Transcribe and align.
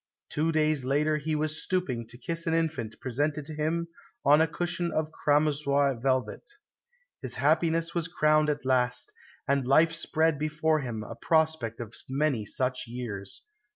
Two 0.29 0.51
days 0.51 0.83
later 0.83 1.17
he 1.17 1.35
was 1.35 1.61
stooping 1.61 2.07
to 2.07 2.17
kiss 2.17 2.47
an 2.47 2.55
infant 2.55 2.99
presented 2.99 3.45
to 3.45 3.53
him 3.53 3.87
on 4.25 4.41
a 4.41 4.47
cushion 4.47 4.91
of 4.91 5.11
cramoisi 5.11 6.01
velvet. 6.01 6.49
His 7.21 7.35
happiness 7.35 7.93
was 7.93 8.07
crowned 8.07 8.49
at 8.49 8.65
last, 8.65 9.13
and 9.47 9.67
life 9.67 9.91
spread 9.93 10.39
before 10.39 10.79
him 10.79 11.03
a 11.03 11.13
prospect 11.13 11.79
of 11.79 11.93
many 12.09 12.47
such 12.47 12.87
years. 12.87 13.43